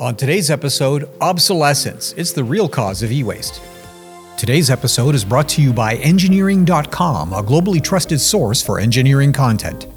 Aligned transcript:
On 0.00 0.14
today's 0.14 0.48
episode, 0.48 1.08
obsolescence. 1.20 2.12
It's 2.16 2.30
the 2.30 2.44
real 2.44 2.68
cause 2.68 3.02
of 3.02 3.10
e 3.10 3.24
waste. 3.24 3.60
Today's 4.36 4.70
episode 4.70 5.12
is 5.12 5.24
brought 5.24 5.48
to 5.48 5.60
you 5.60 5.72
by 5.72 5.96
Engineering.com, 5.96 7.32
a 7.32 7.42
globally 7.42 7.82
trusted 7.82 8.20
source 8.20 8.62
for 8.62 8.78
engineering 8.78 9.32
content. 9.32 9.88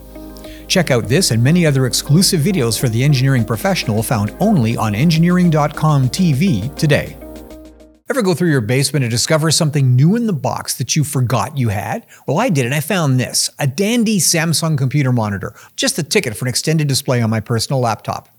Check 0.67 0.89
out 0.89 1.07
this 1.07 1.29
and 1.29 1.43
many 1.43 1.67
other 1.67 1.85
exclusive 1.85 2.41
videos 2.41 2.79
for 2.79 2.89
the 2.89 3.03
engineering 3.03 3.45
professional 3.45 4.01
found 4.01 4.35
only 4.39 4.75
on 4.75 4.95
Engineering.com 4.95 6.09
TV 6.09 6.75
today. 6.75 7.15
Ever 8.09 8.23
go 8.23 8.33
through 8.33 8.49
your 8.49 8.59
basement 8.59 9.03
and 9.03 9.11
discover 9.11 9.51
something 9.51 9.95
new 9.95 10.15
in 10.15 10.25
the 10.25 10.33
box 10.33 10.77
that 10.77 10.95
you 10.95 11.03
forgot 11.03 11.59
you 11.59 11.69
had? 11.69 12.07
Well, 12.25 12.39
I 12.39 12.49
did, 12.49 12.65
and 12.65 12.73
I 12.73 12.79
found 12.79 13.19
this 13.19 13.51
a 13.59 13.67
dandy 13.67 14.17
Samsung 14.17 14.79
computer 14.79 15.11
monitor, 15.11 15.53
just 15.75 15.95
the 15.95 16.01
ticket 16.01 16.35
for 16.35 16.45
an 16.45 16.49
extended 16.49 16.87
display 16.87 17.21
on 17.21 17.29
my 17.29 17.39
personal 17.39 17.79
laptop. 17.79 18.29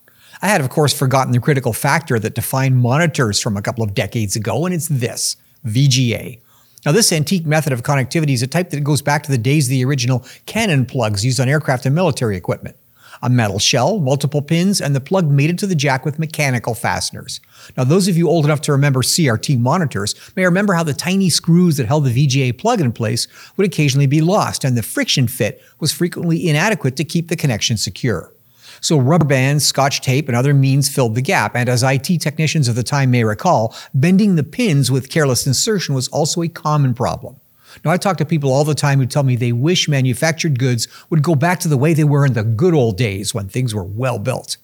I 0.40 0.48
had, 0.48 0.60
of 0.60 0.70
course, 0.70 0.96
forgotten 0.96 1.32
the 1.32 1.40
critical 1.40 1.72
factor 1.72 2.18
that 2.18 2.34
defined 2.34 2.78
monitors 2.78 3.40
from 3.40 3.56
a 3.56 3.62
couple 3.62 3.84
of 3.84 3.95
decades 3.95 4.36
ago, 4.36 4.64
and 4.64 4.74
it's 4.74 4.88
this 4.88 5.36
VGA. 5.66 6.38
Now, 6.84 6.92
this 6.92 7.12
antique 7.12 7.46
method 7.46 7.73
of 7.73 7.82
connectivity 7.82 8.32
is 8.32 8.42
a 8.42 8.48
type 8.48 8.70
that 8.70 8.80
goes 8.82 9.02
back 9.02 9.23
to 9.24 9.30
the 9.30 9.38
days 9.38 9.66
of 9.66 9.70
the 9.70 9.84
original 9.84 10.24
cannon 10.46 10.84
plugs 10.84 11.24
used 11.24 11.38
on 11.38 11.48
aircraft 11.48 11.87
and 11.87 11.95
military 11.95 12.37
equipment. 12.37 12.76
A 13.24 13.30
metal 13.30 13.60
shell, 13.60 14.00
multiple 14.00 14.42
pins, 14.42 14.80
and 14.80 14.96
the 14.96 15.00
plug 15.00 15.30
mated 15.30 15.56
to 15.60 15.68
the 15.68 15.76
jack 15.76 16.04
with 16.04 16.18
mechanical 16.18 16.74
fasteners. 16.74 17.40
Now, 17.76 17.84
those 17.84 18.09
of 18.09 18.16
you 18.16 18.28
old 18.28 18.45
enough 18.45 18.62
to 18.62 18.73
remember 18.73 19.02
CRT 19.02 19.60
monitors 19.60 20.16
may 20.34 20.45
remember 20.45 20.74
how 20.74 20.82
the 20.82 20.92
tiny 20.92 21.30
screws 21.30 21.76
that 21.76 21.87
held 21.87 22.04
the 22.04 22.26
VGA 22.26 22.59
plug 22.59 22.80
in 22.80 22.90
place 22.90 23.28
would 23.56 23.66
occasionally 23.66 24.09
be 24.09 24.20
lost, 24.20 24.64
and 24.64 24.76
the 24.76 24.82
friction 24.82 25.28
fit 25.28 25.62
was 25.78 25.92
frequently 25.92 26.48
inadequate 26.48 26.96
to 26.96 27.04
keep 27.04 27.28
the 27.28 27.37
connection 27.37 27.76
secure. 27.76 28.31
So 28.80 28.98
rubber 28.98 29.24
bands, 29.24 29.64
scotch 29.64 30.00
tape, 30.00 30.28
and 30.28 30.36
other 30.36 30.54
means 30.54 30.88
filled 30.88 31.14
the 31.14 31.22
gap. 31.22 31.54
And 31.54 31.68
as 31.68 31.82
IT 31.82 32.20
technicians 32.20 32.68
of 32.68 32.74
the 32.74 32.82
time 32.82 33.10
may 33.10 33.24
recall, 33.24 33.74
bending 33.95 34.36
the 34.36 34.45
pins 34.45 34.90
with 34.90 35.10
careless 35.10 35.46
insertion 35.46 35.95
was 35.95 36.09
also 36.09 36.42
a 36.42 36.48
common 36.48 36.95
problem. 36.95 37.37
Now, 37.84 37.90
I 37.90 37.96
talk 37.96 38.18
to 38.18 38.24
people 38.24 38.52
all 38.52 38.64
the 38.64 38.74
time 38.74 38.98
who 38.98 39.06
tell 39.06 39.23
me 39.23 39.37
they 39.37 39.52
wish 39.52 39.88
manufactured 39.88 40.59
goods 40.59 40.88
would 41.10 41.23
go 41.23 41.34
back 41.34 41.59
to 41.60 41.68
the 41.68 41.79
way 41.79 41.95
they 41.95 42.04
were 42.04 42.26
in 42.26 42.34
the 42.34 42.45
good 42.45 42.74
old 42.74 42.98
days 42.98 43.34
when 43.34 43.48
things 43.48 43.74
were 43.74 43.84
well 43.84 44.18
built. 44.18 44.59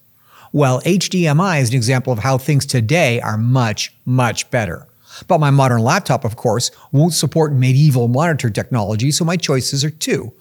Well, 0.51 0.81
HDMI 0.81 1.61
is 1.61 1.69
an 1.69 1.75
example 1.75 2.13
of 2.13 2.19
how 2.19 2.37
things 2.37 2.65
today 2.65 3.19
are 3.21 3.37
much, 3.37 3.93
much 4.05 4.49
better. 4.51 4.87
But 5.27 5.39
my 5.39 5.49
modern 5.49 5.81
laptop, 5.81 6.23
of 6.23 6.35
course, 6.35 6.71
won't 6.91 7.13
support 7.13 7.53
medieval 7.53 8.07
monitor 8.07 8.49
technology, 8.49 9.11
so 9.11 9.25
my 9.25 9.37
choices 9.37 9.83
are 9.83 9.89
two 9.89 10.33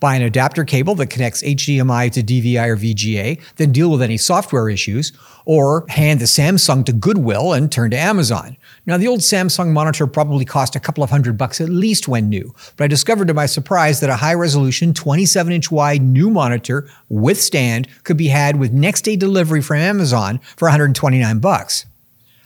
buy 0.00 0.16
an 0.16 0.22
adapter 0.22 0.64
cable 0.64 0.94
that 0.96 1.08
connects 1.08 1.42
HDMI 1.42 2.10
to 2.12 2.22
DVI 2.22 2.66
or 2.66 2.76
VGA, 2.76 3.40
then 3.56 3.70
deal 3.70 3.90
with 3.90 4.02
any 4.02 4.16
software 4.16 4.68
issues, 4.68 5.12
or 5.44 5.84
hand 5.88 6.20
the 6.20 6.24
Samsung 6.24 6.84
to 6.86 6.92
Goodwill 6.92 7.52
and 7.52 7.70
turn 7.70 7.90
to 7.90 7.98
Amazon. 7.98 8.56
Now, 8.86 8.96
the 8.96 9.08
old 9.08 9.20
Samsung 9.20 9.72
monitor 9.72 10.06
probably 10.06 10.44
cost 10.44 10.74
a 10.74 10.80
couple 10.80 11.04
of 11.04 11.10
hundred 11.10 11.36
bucks 11.36 11.60
at 11.60 11.68
least 11.68 12.08
when 12.08 12.28
new, 12.28 12.54
but 12.76 12.84
I 12.84 12.88
discovered 12.88 13.28
to 13.28 13.34
my 13.34 13.46
surprise 13.46 14.00
that 14.00 14.10
a 14.10 14.16
high 14.16 14.34
resolution 14.34 14.94
27 14.94 15.52
inch 15.52 15.70
wide 15.70 16.02
new 16.02 16.30
monitor 16.30 16.88
with 17.08 17.40
stand 17.40 17.86
could 18.04 18.16
be 18.16 18.28
had 18.28 18.58
with 18.58 18.72
next 18.72 19.02
day 19.02 19.16
delivery 19.16 19.60
from 19.60 19.76
Amazon 19.76 20.40
for 20.56 20.66
129 20.66 21.38
bucks. 21.40 21.84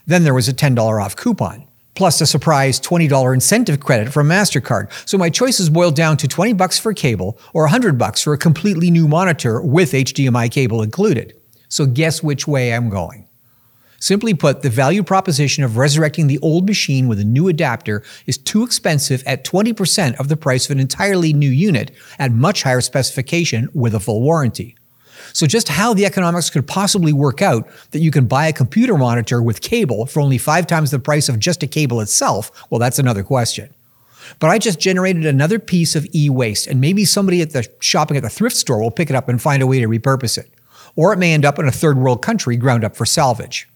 Then 0.07 0.25
there 0.25 0.35
was 0.35 0.49
a 0.49 0.55
$10 0.55 1.03
off 1.03 1.17
coupon 1.17 1.67
plus 1.95 2.21
a 2.21 2.27
surprise 2.27 2.81
$20 2.81 3.35
incentive 3.35 3.81
credit 3.81 4.13
from 4.13 4.29
MasterCard. 4.29 4.91
So 5.09 5.19
my 5.19 5.31
choices 5.31 5.71
boiled 5.71 5.97
down 5.97 6.17
to 6.19 6.29
20 6.29 6.53
bucks 6.55 6.79
for 6.79 6.93
cable 6.93 7.39
or 7.53 7.63
100 7.65 7.99
bucks 7.99 8.23
for 8.23 8.33
a 8.33 8.39
completely 8.39 8.91
new 8.91 9.09
monitor 9.09 9.61
with 9.61 9.93
HDMI 9.93 10.51
cable 10.51 10.83
included. 10.83 11.35
So 11.69 11.87
guess 11.87 12.23
which 12.23 12.47
way 12.47 12.73
I'm 12.73 12.89
going. 12.89 13.29
Simply 14.05 14.35
put, 14.35 14.61
the 14.61 14.69
value 14.69 15.03
proposition 15.03 15.65
of 15.65 15.79
resurrecting 15.79 16.27
the 16.27 16.39
old 16.41 16.67
machine 16.67 17.09
with 17.09 17.19
a 17.19 17.25
new 17.25 17.49
adapter 17.49 18.03
is 18.27 18.37
too 18.37 18.63
expensive 18.63 19.23
at 19.25 19.45
20% 19.45 20.21
of 20.21 20.29
the 20.29 20.37
price 20.37 20.67
of 20.67 20.73
an 20.73 20.79
entirely 20.79 21.33
new 21.33 21.49
unit 21.49 21.91
at 22.19 22.31
much 22.31 22.65
higher 22.65 22.83
specification 22.83 23.71
with 23.73 23.95
a 23.95 24.01
full 24.01 24.21
warranty. 24.21 24.77
So 25.33 25.47
just 25.47 25.69
how 25.69 25.95
the 25.95 26.07
economics 26.07 26.51
could 26.51 26.67
possibly 26.67 27.13
work 27.13 27.43
out 27.43 27.69
that 27.93 28.01
you 28.01 28.11
can 28.11 28.27
buy 28.27 28.47
a 28.47 28.53
computer 28.53 28.97
monitor 28.97 29.43
with 29.43 29.61
cable 29.61 30.07
for 30.07 30.21
only 30.21 30.39
five 30.39 30.67
times 30.67 30.91
the 30.91 30.99
price 30.99 31.29
of 31.29 31.39
just 31.39 31.63
a 31.63 31.67
cable 31.67 32.01
itself, 32.01 32.51
well, 32.71 32.79
that's 32.79 32.99
another 32.99 33.23
question. 33.23 33.73
But 34.39 34.51
I 34.51 34.59
just 34.59 34.81
generated 34.81 35.27
another 35.27 35.59
piece 35.59 35.95
of 35.95 36.07
e-waste, 36.15 36.67
and 36.67 36.81
maybe 36.81 37.05
somebody 37.05 37.43
at 37.43 37.51
the 37.51 37.69
shopping 37.81 38.17
at 38.17 38.23
the 38.23 38.31
thrift 38.31 38.57
store 38.57 38.81
will 38.81 38.91
pick 38.91 39.11
it 39.11 39.17
up 39.17 39.29
and 39.29 39.41
find 39.41 39.63
a 39.63 39.67
way 39.67 39.81
to 39.81 39.89
repurpose 39.89 40.39
it. 40.39 40.51
Or 40.97 41.13
it 41.13 41.19
may 41.19 41.35
end 41.35 41.45
up 41.45 41.59
in 41.59 41.67
a 41.67 41.73
third 41.73 41.99
world 41.99 42.23
country 42.23 42.57
ground 42.57 42.85
up 42.85 42.97
for 42.97 43.05
salvage. 43.05 43.69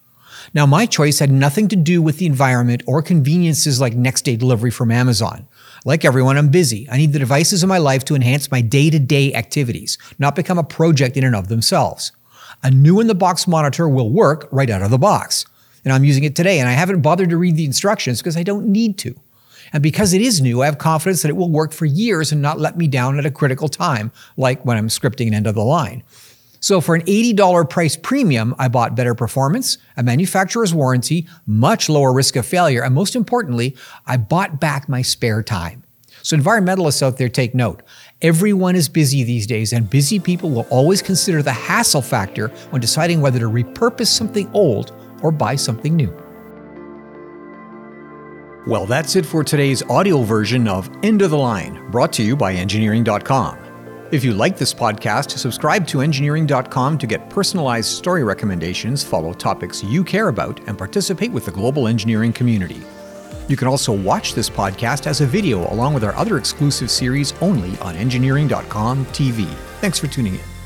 Now, 0.55 0.67
my 0.67 0.87
choice 0.87 1.19
had 1.19 1.31
nothing 1.31 1.69
to 1.69 1.77
do 1.77 2.01
with 2.01 2.19
the 2.19 2.27
environment 2.27 2.83
or 2.87 3.03
conveniences 3.03 3.81
like 3.81 3.95
next 3.95 4.23
day 4.23 4.37
delivery 4.37 4.71
from 4.71 4.91
Amazon. 4.91 5.47
Like 5.85 6.05
everyone, 6.05 6.37
I'm 6.37 6.51
busy. 6.51 6.89
I 6.91 6.97
need 6.97 7.13
the 7.13 7.19
devices 7.19 7.63
in 7.63 7.69
my 7.69 7.79
life 7.79 8.05
to 8.07 8.15
enhance 8.15 8.51
my 8.51 8.61
day 8.61 8.91
to 8.91 8.99
day 8.99 9.33
activities, 9.35 9.99
not 10.19 10.37
become 10.37 10.59
a 10.59 10.65
project 10.65 11.17
in 11.17 11.25
and 11.25 11.37
of 11.37 11.49
themselves. 11.49 12.13
A 12.63 12.71
new 12.71 13.01
in 13.01 13.07
the 13.07 13.15
box 13.15 13.47
monitor 13.47 13.89
will 13.89 14.11
work 14.11 14.49
right 14.51 14.71
out 14.71 14.83
of 14.83 14.91
the 14.91 14.99
box. 14.99 15.47
And 15.85 15.93
I'm 15.93 16.05
using 16.05 16.25
it 16.25 16.35
today, 16.35 16.59
and 16.59 16.69
I 16.69 16.73
haven't 16.73 17.03
bothered 17.03 17.31
to 17.31 17.37
read 17.37 17.57
the 17.57 17.65
instructions 17.65 18.21
because 18.21 18.37
I 18.37 18.43
don't 18.43 18.67
need 18.67 18.99
to. 18.99 19.15
And 19.73 19.83
because 19.83 20.13
it 20.13 20.21
is 20.21 20.41
new, 20.41 20.63
I 20.63 20.67
have 20.67 20.79
confidence 20.79 21.23
that 21.23 21.29
it 21.29 21.37
will 21.37 21.51
work 21.51 21.73
for 21.73 21.85
years 21.85 22.33
and 22.33 22.43
not 22.43 22.59
let 22.59 22.77
me 22.77 22.89
down 22.89 23.19
at 23.19 23.27
a 23.27 23.31
critical 23.31 23.69
time, 23.69 24.11
like 24.37 24.65
when 24.65 24.77
I'm 24.77 24.89
scripting 24.89 25.29
an 25.29 25.35
end 25.35 25.47
of 25.47 25.55
the 25.55 25.65
line. 25.65 26.03
So 26.61 26.81
for 26.81 26.95
an 26.95 27.03
$80 27.03 27.69
price 27.69 27.97
premium, 27.97 28.55
I 28.59 28.69
bought 28.69 28.97
better 28.97 29.15
performance, 29.15 29.79
a 29.97 30.03
manufacturer's 30.03 30.75
warranty, 30.75 31.27
much 31.47 31.89
lower 31.89 32.13
risk 32.13 32.37
of 32.37 32.47
failure, 32.47 32.83
and 32.83 32.95
most 32.95 33.15
importantly, 33.15 33.77
I 34.07 34.17
bought 34.17 34.61
back 34.61 34.89
my 34.89 35.03
spare 35.03 35.43
time. 35.43 35.85
So 36.23 36.37
environmentalists 36.37 37.03
out 37.03 37.17
there 37.17 37.29
take 37.29 37.55
note. 37.55 37.83
Everyone 38.21 38.75
is 38.75 38.89
busy 38.89 39.23
these 39.23 39.47
days, 39.47 39.73
and 39.73 39.89
busy 39.89 40.19
people 40.19 40.51
will 40.51 40.67
always 40.69 41.01
consider 41.01 41.43
the 41.43 41.53
hassle 41.53 42.03
factor 42.03 42.49
when 42.71 42.81
deciding 42.81 43.21
whether 43.21 43.39
to 43.39 43.47
repurpose 43.47 44.09
something 44.09 44.51
old 44.53 44.93
or 45.23 45.31
buy 45.31 45.55
something 45.55 45.95
new. 45.95 46.13
Well, 48.67 48.85
that's 48.85 49.17
it 49.17 49.25
for 49.25 49.43
today's 49.45 49.83
audio 49.85 50.23
version 50.23 50.69
of 50.69 50.91
End 51.03 51.23
of 51.23 51.31
the 51.31 51.39
Line, 51.39 51.91
brought 51.91 52.13
to 52.15 52.23
you 52.23 52.37
by 52.37 52.53
Engineering.com. 52.53 53.68
If 54.11 54.25
you 54.25 54.33
like 54.33 54.57
this 54.57 54.73
podcast, 54.73 55.37
subscribe 55.37 55.87
to 55.89 56.01
Engineering.com 56.01 56.97
to 56.97 57.07
get 57.07 57.29
personalized 57.29 57.91
story 57.91 58.25
recommendations, 58.25 59.05
follow 59.05 59.35
topics 59.35 59.85
you 59.85 60.03
care 60.03 60.29
about, 60.29 60.67
and 60.67 60.79
participate 60.79 61.31
with 61.31 61.45
the 61.45 61.51
global 61.51 61.87
engineering 61.87 62.33
community. 62.33 62.81
You 63.49 63.57
can 63.57 63.69
also 63.69 63.93
watch 63.93 64.33
this 64.33 64.49
podcast 64.49 65.07
as 65.07 65.21
a 65.21 65.27
video 65.27 65.71
along 65.73 65.93
with 65.93 66.05
our 66.05 66.15
other 66.15 66.39
exclusive 66.39 66.91
series 66.91 67.35
only 67.43 67.79
on 67.81 67.97
Engineering.com 67.97 69.05
TV. 69.07 69.47
Thanks 69.81 69.99
for 69.99 70.07
tuning 70.07 70.37
in. 70.37 70.58